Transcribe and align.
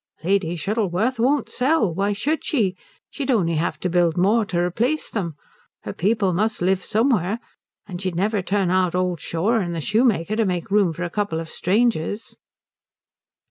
"Lady 0.23 0.55
Shuttleworth 0.55 1.19
won't 1.19 1.47
sell. 1.47 1.93
Why 1.93 2.11
should 2.11 2.43
she? 2.43 2.75
She'd 3.11 3.29
only 3.29 3.53
have 3.57 3.79
to 3.81 3.87
build 3.87 4.17
more 4.17 4.45
to 4.47 4.57
replace 4.57 5.11
them. 5.11 5.35
Her 5.83 5.93
people 5.93 6.33
must 6.33 6.59
live 6.59 6.83
somewhere. 6.83 7.37
And 7.85 8.01
she'll 8.01 8.15
never 8.15 8.41
turn 8.41 8.71
out 8.71 8.95
old 8.95 9.21
Shaw 9.21 9.59
and 9.59 9.75
the 9.75 9.79
shoemaker 9.79 10.35
to 10.37 10.43
make 10.45 10.71
room 10.71 10.91
for 10.91 11.03
a 11.03 11.11
couple 11.11 11.39
of 11.39 11.51
strangers." 11.51 12.35